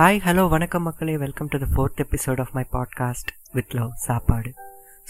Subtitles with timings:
[0.00, 1.16] Hi hello வணக்கம் மக்களே.
[1.16, 4.54] Welcome to the fourth episode of my podcast with love சாப்பாடு.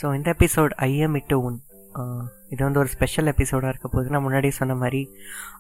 [0.03, 1.63] So இந்த episode I'm இட்டு உன்
[2.49, 5.11] இது வந்து ஒரு ஸ்பெஷல் எபிசோடாக இருக்க போது நான் முன்னாடி சொன்ன மாதிரி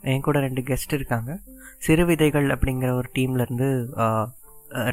[0.00, 1.38] என் கூட ரெண்டு கெஸ்ட் இருக்காங்க.
[1.78, 3.68] சிறு விதைகள் அப்படிங்கிற ஒரு டீம்லேருந்து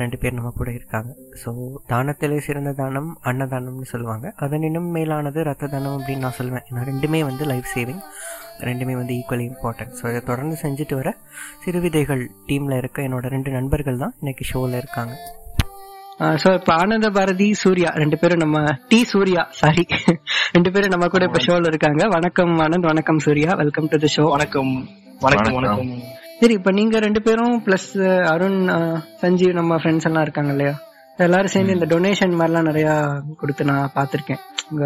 [0.02, 1.09] ரெண்டு பேர் நம்ம கூட இருக்காங்க.
[1.41, 1.50] ஸோ
[1.91, 4.27] தானத்திலே சிறந்த தானம் அன்னதானம்னு சொல்லுவாங்க.
[4.46, 8.02] அதன் இன்னும் மேலானது ரத்த தானம் அப்படின்னு நான் சொல்லுவேன் ஏன்னா ரெண்டுமே வந்து லைஃப் சேவிங்
[8.68, 11.09] ரெண்டுமே வந்து ஈக்குவலி இம்பார்ட்டன்ட் ஸோ இதை தொடர்ந்து செஞ்சுட்டு வர
[11.66, 15.16] சிறுவிதைகள் டீமில் இருக்க என்னோட ரெண்டு நண்பர்கள் தான் இன்னைக்கு ஷோவில் இருக்காங்க.
[16.44, 18.59] ஸோ இப்போ ஆனந்த பாரதி சூர்யா ரெண்டு பேரும் நம்ம
[18.91, 19.84] டி சூர்யா சாரி
[20.55, 22.03] ரெண்டு பேரும் நம்ம கூட இப்போ ஷோவில் இருக்காங்க.
[22.17, 23.52] வணக்கம் ஆனந்த் வணக்கம் Surya.
[23.64, 24.73] Welcome to the show வணக்கம்.
[25.25, 25.91] வணக்கம் வணக்கம்.
[26.41, 27.91] சரி இப்போ நீங்க ரெண்டு பேரும் பிளஸ்
[28.34, 28.59] அருண்
[29.22, 30.73] சஞ்சீவ் நம்ம ஃப்ரெண்ட்ஸ் எல்லாம் இருக்காங்க இல்லையா?
[31.20, 32.90] எல்லாரும் சேர்ந்து இந்த டொனேஷன் மாதிரிலாம் நிறைய
[33.40, 34.42] கொடுத்து நான் பார்த்திருக்கேன்.
[34.72, 34.86] உங்க.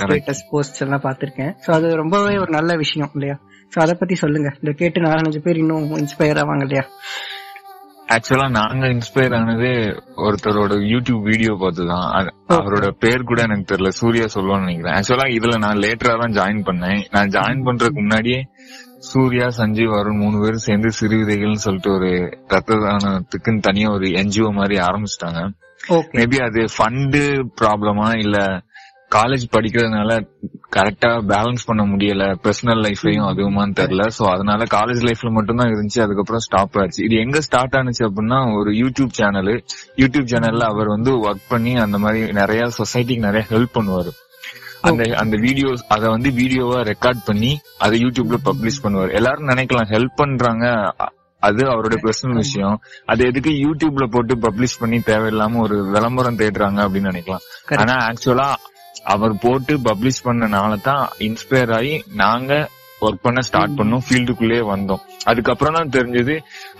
[0.00, 1.52] ஸ்டேட்டஸ் போஸ்ட் எல்லாம் பார்த்திருக்கேன்.
[1.64, 3.36] ஸோ அது ரொம்பவே ஒரு நல்ல விஷயம் இல்லையா?
[3.72, 4.50] ஸோ அதை பத்தி சொல்லுங்க.
[4.62, 6.84] இந்த கேட்டு நாலஞ்சு பேர் இன்னும் இன்ஸ்பயர் ஆவாங்க இல்லையா?
[8.14, 9.74] ஆக்சுவலா நாங்க இன்ஸ்பயர் ஆனதே
[10.24, 12.08] ஒருத்தரோட யூடியூப் வீடியோ பார்த்துதான்.
[12.56, 13.92] அவரோட பேர் கூட எனக்கு தெரியல.
[14.00, 14.96] சூர்யா சொல்லுவான்னு நினைக்கிறேன்.
[14.98, 17.00] ஆக்சுவலா இதுல நான் லேட்டரா தான் ஜாயின் பண்ணேன்.
[17.10, 18.40] நான் ஜாயின் பண்றதுக்கு முன்னாடியே
[19.10, 22.10] சூர்யா சஞ்சீவ் அருண் மூணு பேரும் சேர்ந்து சிறு விதைகள்னு சொல்லிட்டு ஒரு
[22.48, 25.40] ரத்த தானத்துக்குன்னு தனியா ஒரு என்ஜிஓ மாதிரி ஆரம்பிச்சிட்டாங்க.
[26.12, 27.22] மேபி அது ஃபண்டு
[27.60, 28.38] ப்ராப்ளமா இல்ல
[29.10, 30.12] காலேஜ் படிக்கிறதுனால
[30.76, 32.26] கரெக்டா பேலன்ஸ் பண்ண முடியல.
[32.44, 34.04] பர்சனல் லைஃப்லயும் அதுவுமான்னு தெரியல.
[34.18, 36.00] சோ அதனால காலேஜ் லைஃப்ல மட்டும் தான் இருந்துச்சு.
[36.00, 37.04] அதுக்கப்புறம் ஸ்டாப் ஆச்சு.
[37.04, 39.52] இது எங்க ஸ்டார்ட் ஆனுச்சு அப்படின்னா ஒரு யூடியூப் சேனல்
[39.96, 44.12] யூடியூப் சேனல்ல அவர் வந்து ஒர்க் பண்ணி அந்த மாதிரி நிறைய சொசைட்டிக்கு நிறைய ஹெல்ப் பண்ணுவாரு.
[44.88, 49.12] அந்த அந்த வீடியோஸ் அத வந்து வீடியோவா ரெக்கார்ட் பண்ணி அதை யூடியூப்ல பப்ளிஷ் பண்ணுவார்.
[49.12, 50.66] எல்லாரும் நினைக்கலாம் ஹெல்ப் பண்றாங்க.
[51.42, 52.76] அது அவரோட பர்சனல் விஷயம்.
[53.06, 57.46] அது எதுக்கு யூடியூப்ல போட்டு பப்ளிஷ் பண்ணி தேவையில்லாம ஒரு விளம்பரம் தேடுறாங்க அப்படின்னு நினைக்கலாம்.
[57.82, 58.48] ஆனா ஆக்சுவலா
[59.04, 62.52] அவர் போட்டு பப்ளிஷ் பண்ணனால தான் இன்ஸ்பயர் ஆகி நாங்க
[63.06, 64.04] ஒர்க் பண்ண ஸ்டார்ட் பண்ணோம்.
[64.06, 65.02] ஃபீல்டுக்குள்ளேயே வந்தோம்.
[65.30, 66.34] அதுக்கப்புறம் தான் தெரிஞ்சது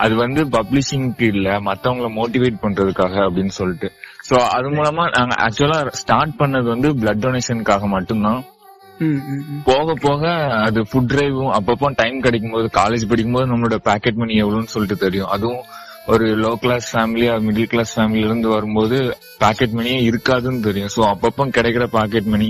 [0.04, 3.90] அது வந்து பப்ளிஷிங்க்கு இல்ல மத்தவங்கள மோட்டிவேட் பண்றதுக்காக அப்படின்னு சொல்லிட்டு.
[4.28, 8.42] சோ அது மூலமா நாங்க ஆக்சுவலா ஸ்டார்ட் பண்ணது வந்து பிளட் டொனேஷனுக்காக மட்டும்தான்.
[9.68, 10.24] போக போக
[10.66, 15.30] அது ஃபுட் டிரைவும் அப்பப்போ டைம் கிடைக்கும் போது காலேஜ் படிக்கும்போது நம்மளோட பாக்கெட் மணி எவ்வளவுன்னு சொல்லிட்டு தெரியும்.
[15.36, 15.64] அதுவும்
[16.12, 18.96] ஒரு low class family middle class ஃபேமிலில இருந்து வரும்போது
[19.42, 20.92] பாக்கெட் மணியே இருக்காதுன்னு தெரியும்.
[20.94, 22.48] சோ அப்பப்போ கிடைக்கிற பாக்கெட் மணி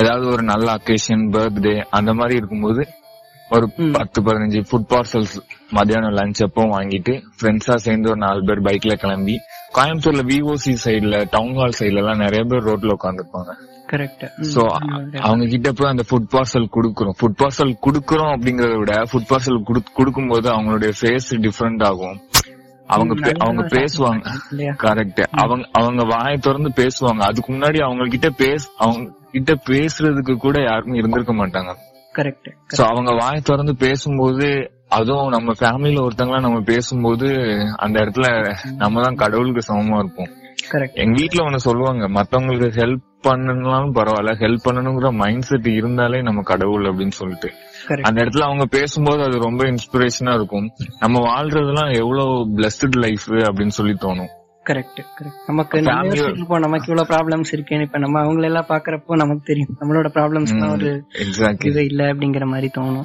[0.00, 2.82] ஏதாவது ஒரு நல்ல அக்கேஷன் பர்த்டே அந்த மாதிரி இருக்கும்போது
[3.56, 3.66] ஒரு.
[3.92, 5.34] பத்து பதினஞ்சு ஃபுட் பார்சல்ஸ்
[5.70, 9.36] மத்தியானம் லஞ்ச் அப்போ வாங்கிட்டு ஃப்ரெண்ட்ஸா சேர்ந்து ஒரு நாலு பேர் பைக்ல கிளம்பி
[9.76, 13.52] கோயம்புத்தூர்ல விஓசி சைடுல டவுன் ஹால் சைடுல எல்லாம் நிறைய பேர் ரோட்ல உட்காந்துருப்பாங்க
[13.92, 14.24] கரெக்ட்
[14.54, 14.62] சோ
[15.28, 17.16] அவங்க கிட்ட போய் அந்த ஃபுட் பார்சல் குடுக்குறோம்.
[17.20, 19.62] ஃபுட் பார்சல் குடுக்குறோம் அப்படிங்கறத விட ஃபுட் பார்சல்
[19.98, 22.16] கொடுக்கும் போது அவங்களுடைய ஃபேஸ் டிஃபரெண்ட் ஆகும்.
[22.86, 24.22] அவங்க அவங்க பேசுவாங்க.
[24.84, 27.22] கரெக்ட் அவங்க அவங்க வாயை திறந்து பேசுவாங்க.
[27.30, 29.02] அதுக்கு முன்னாடி அவங்க கிட்ட பேச அவங்க
[29.34, 31.72] கிட்ட பேசுறதுக்கு கூட யாருமே இருந்திருக்க மாட்டாங்க.
[32.16, 32.48] கரெக்ட்
[32.78, 34.46] சோ அவங்க வாயை திறந்து பேசும்போது
[34.88, 37.26] அதுவும் நம்ம ஃபேமிலில ஒருத்தங்களா நம்ம பேசும்போது
[37.76, 40.30] அந்த இடத்துல நம்ம தான் கடவுளுக்கு சமமா இருப்போம்.
[40.72, 46.42] கரெக்ட் எங்க வீட்ல ஒண்ணு சொல்லுவாங்க மத்தவங்களுக்கு ஹெல்ப் பண்ணனாலும் பரவாயில்ல ஹெல்ப் பண்ணணுங்கிற மைண்ட் செட் இருந்தாலே நம்ம
[46.42, 47.50] கடவுள் அப்படின்னு சொல்லிட்டு.
[48.02, 50.68] அந்த இடத்துல அவங்க பேசும்போது அது ரொம்ப இன்ஸ்பிரேஷனா இருக்கும்.
[50.98, 54.30] நம்ம வாழ்றதெல்லாம் எவ்வளவு பிளஸ்ட் லைஃப் அப்படின்னு சொல்லி தோணும்.
[54.66, 59.76] கரெக்ட் கரெக்ட் நமக்கு நம்ம நமக்கு இவ்வளவு ப்ராப்ளம்ஸ் இருக்கேன்னு இப்ப நம்ம அவங்கள எல்லாம் பாக்குறப்போ நமக்கு தெரியும்.
[59.80, 61.04] நம்மளோட ப்ராப்ளம்ஸ் ஒரு
[61.64, 63.04] இது இல்ல அப்படிங்கிற மாதிரி தோணும்.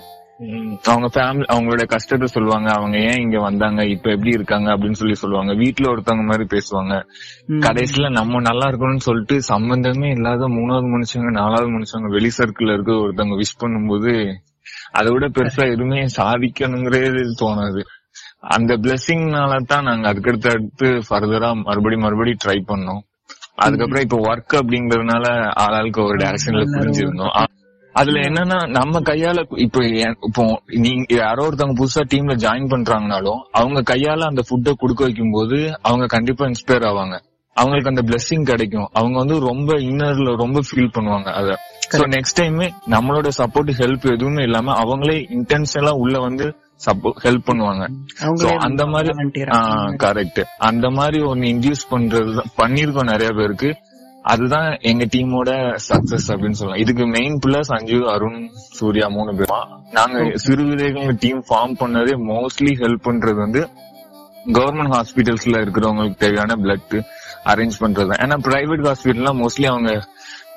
[0.83, 2.71] அவங்க ஃபேமிலி அவங்களோட கஷ்டத்தை சொல்லுவாங்க.
[2.71, 3.85] அவங்க ஏன் இங்க வந்தாங்க?
[3.85, 4.71] இப்ப எப்படி இருக்காங்க?
[4.71, 5.53] அப்படின்னு சொல்லி சொல்லுவாங்க.
[5.53, 7.03] வீட்ல ஒருத்தவங்க மாதிரி பேசுவாங்க.
[7.49, 13.35] கடைசியில நம்ம நல்லா இருக்கணும்னு சொல்லிட்டு சம்பந்தமே இல்லாத மூணாவது மனுஷங்க நாலாவது மனுஷங்க வெளி சர்க்கிள்ல இருக்க ஒருத்தவங்க
[13.35, 14.33] விஷ் பண்ணும்போது
[14.91, 17.81] அதை விட பெருசா எதுவுமே சாதிக்கணுங்கிறதே தோணாது.
[18.50, 23.01] அந்த பிளெஸிங்னால தான் நாங்க அதுக்கடுத்து அடுத்து ஃபர்தரா மறுபடி மறுபடி ட்ரை பண்ணோம்.
[23.56, 25.25] அதுக்கப்புறம் இப்ப ஒர்க் அப்படிங்கறதுனால
[25.56, 27.35] ஆளாளுக்கு ஒரு டைரக்ஷன்ல புரிஞ்சிருந்தோம்.
[27.95, 29.81] அதுல என்னன்னா நம்ம கையால இப்போ
[30.28, 35.79] இப்போ நீங்க யாரோ ஒருத்தவங்க புதுசா டீம்ல ஜாயின் பண்றாங்கனாலும் அவங்க கையால அந்த ஃபுட்டை குடுக்க வைக்கும் போது
[35.81, 37.17] அவங்க கண்டிப்பா இன்ஸ்பயர் ஆவாங்க.
[37.55, 38.89] அவங்களுக்கு அந்த பிளெஸிங் கிடைக்கும்.
[38.94, 41.57] அவங்க வந்து ரொம்ப இன்னர்ல ரொம்ப ஃபீல் பண்ணுவாங்க அத.
[41.91, 42.59] சோ நெக்ஸ்ட் டைம்
[42.90, 46.56] நம்மளோட சப்போர்ட் ஹெல்ப் எதுவுமே இல்லாம அவங்களே இன்டென்ஷனலா உள்ள வந்து
[47.23, 47.84] ஹெல்ப் பண்ணுவாங்க.
[48.57, 49.09] அந்த மாதிரி.
[49.97, 53.76] கரெக்ட் அந்த மாதிரி ஒன்னு இன்டியூஸ் பண்றது பண்ணிருக்கோம் நிறைய பேருக்கு.
[54.23, 55.49] அதுதான் எங்க டீமோட
[55.90, 56.82] சக்சஸ் அப்படின்னு சொல்லலாம்.
[56.82, 59.58] இதுக்கு மெயின் பிள்ளர் சஞ்சு அருண் சூர்யா மூணு பேர்.
[59.91, 63.70] நாங்க சிறு விதைகள் டீம் ஃபார்ம் பண்ணதே மோஸ்ட்லி ஹெல்ப் பண்றது வந்து
[64.46, 67.02] கவர்மெண்ட் ஹாஸ்பிட்டல்ஸ்ல இருக்கிறவங்களுக்கு தேவையான பிளட்
[67.46, 69.91] அரேஞ்ச் பண்றது ஏன்னா பிரைவேட் ஹாஸ்பிட்டல்லாம் மோஸ்ட்லி அவங்க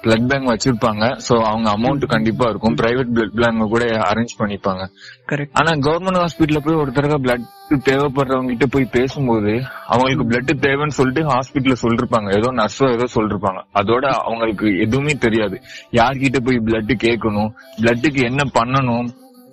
[0.04, 1.04] பிளட் பேங்க் வச்சிருப்பாங்க.
[1.28, 2.76] சோ அவங்க அமௌண்ட் கண்டிப்பா இருக்கும்.
[2.76, 4.82] பிரைவேட் பிளட் பேங்க் கூட அரேஞ்ச் பண்ணிப்பாங்க.
[5.30, 7.46] கரெக்ட் ஆனா கவர்மெண்ட் ஹாஸ்பிட்டல்ல போய் ஒரு தடவை பிளட்
[7.88, 9.54] தேவைப்படுறவங்க கிட்ட போய் பேசும்போது
[9.86, 12.28] அவங்களுக்கு பிளட் தேவைன்னு சொல்லிட்டு ஹாஸ்பிட்டல்ல சொல்லிருப்பாங்க.
[12.36, 13.62] ஏதோ நர்ஸோ ஏதோ சொல்லிருப்பாங்க.
[13.74, 15.58] அதோட அவங்களுக்கு எதுவுமே தெரியாது.
[15.92, 17.50] யார்கிட்ட போய் பிளட் கேட்கணும்?
[17.82, 19.08] பிளட்டுக்கு என்ன பண்ணணும்?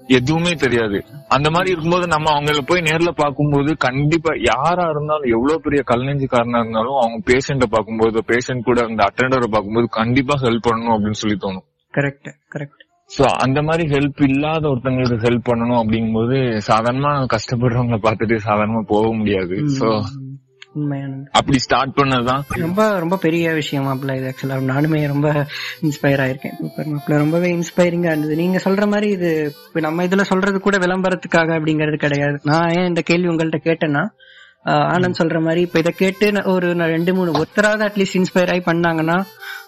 [0.07, 0.98] எதுவுமே தெரியாது.
[1.28, 6.98] அந்த மாதிரி இருக்கும்போது நம்ம அவங்கள போய் நேர்ல பார்க்கும்போது கண்டிப்பா யாரா இருந்தாலும் எவ்வளவு பெரிய கல்நெஞ்சுக்காரனா இருந்தாலும்
[6.98, 11.66] அவங்க பேஷண்ட பார்க்கும்போது பேஷண்ட் கூட அந்த அட்டெண்டரை பார்க்கும்போது கண்டிப்பா ஹெல்ப் பண்ணணும் அப்படின்னு சொல்லி தோணும்.
[11.94, 12.84] கரெக்ட் கரெக்ட்
[13.18, 16.38] சோ அந்த மாதிரி ஹெல்ப் இல்லாத ஒருத்தங்களுக்கு ஹெல்ப் பண்ணணும் அப்படிங்கும்போது
[16.69, 19.56] சாதாரணமா கஷ்டப்படுறவங்கள பார்த்துட்டு சாதாரணமா போக முடியாது.
[19.80, 19.88] சோ
[20.75, 21.25] உண்மையானது.
[21.31, 22.42] அப்படி ஸ்டார்ட் பண்ணதுதான்?
[22.66, 25.30] ரொம்ப ரொம்ப பெரிய விஷயம் மாப்பிள்ள இது ஆக்சுவலா நானுமே ரொம்ப
[25.81, 26.56] இன்ஸ்பயர் ஆயிருக்கேன்.
[26.60, 27.18] சூப்பர் மாப்பிள்ள.
[27.24, 28.36] ரொம்பவே இன்ஸ்பைரிங்கா இருந்தது.
[28.36, 29.31] நீங்க சொல்ற மாதிரி இது
[29.88, 32.39] நம்ம இதுல சொல்றது கூட விளம்பரத்துக்காக அப்படிங்கிறது கிடையாது.
[32.44, 34.06] நான் ஏன் இந்த கேள்வி உங்கள்ட்ட கேட்டேன்னா
[34.94, 39.18] ஆனந்த் சொல்ற மாதிரி இப்ப இதை கேட்டு ஒரு ரெண்டு மூணு ஒருத்தராவது அட்லீஸ்ட் இன்ஸ்பயர் ஆகி பண்ணாங்கன்னா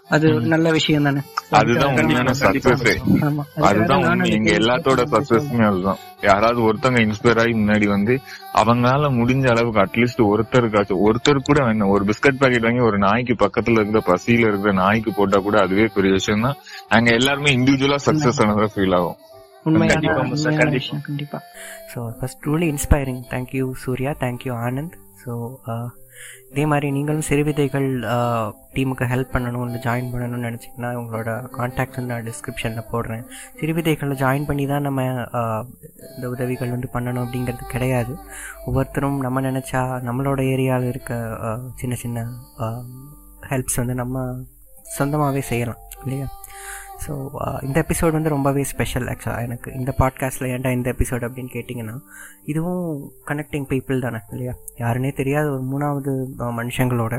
[0.09, 1.21] அது நல்ல விஷயம் தானே?
[1.57, 2.83] அதுதான் உண்மையான சக்சஸ்
[3.27, 3.43] ஆமா.
[3.69, 4.27] அதுதான் உண்மை.
[4.35, 5.99] எங்க எல்லாத்தோட சக்சஸ்மே அதுதான்.
[6.23, 8.13] யாராவது ஒருத்தங்க இன்ஸ்பயர் ஆகி முன்னாடி வந்து
[8.61, 13.79] அவங்களால முடிஞ்ச அளவுக்கு அட்லீஸ்ட் ஒருத்தருக்காச்சும் ஒருத்தர் கூட வேணும் ஒரு பிஸ்கட் பாக்கெட் வாங்கி ஒரு நாய்க்கு பக்கத்துல
[13.79, 16.59] இருக்கிற பசியில இருக்கிற நாய்க்கு போட்டா கூட அதுவே பெரிய விஷயம் தான்
[16.91, 19.17] அங்க எல்லாருமே இண்டிவிஜுவலா சக்சஸ் ஆனதா ஃபீல் ஆகும்.
[19.65, 20.55] உண்மையான
[21.03, 21.39] கண்டிப்பா
[21.91, 25.31] so first truly inspiring thank you Surya thank you Anand so
[25.73, 25.87] uh,
[26.51, 27.87] இதே மாதிரி நீங்களும் சிறுவிதைகள்
[28.75, 33.23] டீமுக்கு uh, ஹெல்ப் பண்ணணும் இல்லை ஜாயின் பண்ணணும்னு நினச்சிங்கன்னா உங்களோட காண்டாக்ட் வந்து நான் டிஸ்கிரிப்ஷனில் போடுறேன்.
[33.59, 35.03] சிறுவிதைகளில் ஜாயின் பண்ணி தான் நம்ம
[35.41, 35.61] uh,
[36.15, 38.15] இந்த உதவிகள் வந்து பண்ணணும் அப்படிங்கிறது கிடையாது.
[38.69, 41.13] ஒவ்வொருத்தரும் நம்ம நினச்சா நம்மளோட ஏரியாவில் இருக்க
[41.81, 42.25] சின்ன சின்ன
[43.51, 44.25] ஹெல்ப்ஸ் வந்து நம்ம
[44.97, 46.27] சொந்தமாகவே செய்யலாம் இல்லையா?
[47.03, 51.51] ஸோ uh, இந்த எபிசோட் வந்து ரொம்பவே ஸ்பெஷல் ஆக்சுவலாக எனக்கு இந்த பாட்காஸ்ட்டில் ஏன்டா இந்த எபிசோட் அப்படின்னு
[51.53, 51.95] கேட்டிங்கன்னா
[52.43, 52.85] இதுவும்
[53.27, 54.53] கனெக்டிங் பீப்புள் தானே இல்லையா?
[54.77, 56.13] யாருன்னே தெரியாத ஒரு மூணாவது
[56.53, 57.17] மனுஷங்களோட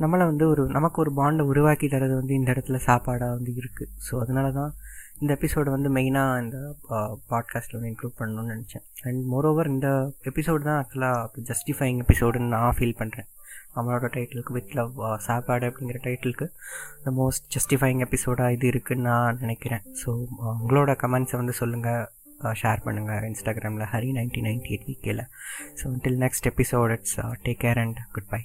[0.00, 4.20] நம்மளை வந்து ஒரு நமக்கு ஒரு பாண்டை உருவாக்கி தரது வந்து இந்த இடத்துல சாப்பாடாக வந்து இருக்குது ஸோ
[4.20, 4.72] அதனால தான்
[5.20, 6.58] இந்த எபிசோடு வந்து மெயினாக இந்த
[7.28, 8.84] பாட்காஸ்ட்டில் வந்து இன்க்ளூட் பண்ணணும்னு நினச்சேன்.
[9.02, 9.88] அண்ட் மோரோவர் இந்த
[10.24, 13.28] எபிசோடு தான் ஆக்சுவலாக ஜஸ்டிஃபைங் எபிசோடுன்னு நான் ஃபீல் பண்ணுறேன்
[13.74, 14.94] நம்மளோட டைட்டிலுக்கு வித் லவ்
[15.26, 16.46] சாப்பாடு அப்படிங்கிற டைட்டிலுக்கு
[17.04, 19.84] த மோஸ்ட் ஜஸ்டிஃபைங் எபிசோடாக இது இருக்குன்னு நான் நினைக்கிறேன்.
[20.00, 20.08] ஸோ
[20.62, 22.08] உங்களோட கமெண்ட்ஸை வந்து சொல்லுங்கள்
[22.62, 25.24] ஷேர் பண்ணுங்கள் இன்ஸ்டாகிராமில் ஹரி நைன்டீன் நைன்டி எயிட் வீக்கில்.
[25.80, 28.42] So till next episode it's take care and good bye